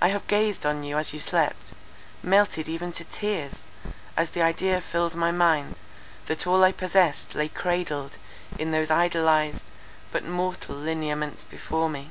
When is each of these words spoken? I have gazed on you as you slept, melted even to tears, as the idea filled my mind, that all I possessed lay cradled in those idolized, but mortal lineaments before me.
I 0.00 0.08
have 0.08 0.26
gazed 0.26 0.64
on 0.64 0.84
you 0.84 0.96
as 0.96 1.12
you 1.12 1.20
slept, 1.20 1.74
melted 2.22 2.66
even 2.66 2.92
to 2.92 3.04
tears, 3.04 3.52
as 4.16 4.30
the 4.30 4.40
idea 4.40 4.80
filled 4.80 5.14
my 5.14 5.32
mind, 5.32 5.78
that 6.28 6.46
all 6.46 6.64
I 6.64 6.72
possessed 6.72 7.34
lay 7.34 7.50
cradled 7.50 8.16
in 8.58 8.70
those 8.70 8.90
idolized, 8.90 9.64
but 10.10 10.24
mortal 10.24 10.76
lineaments 10.76 11.44
before 11.44 11.90
me. 11.90 12.10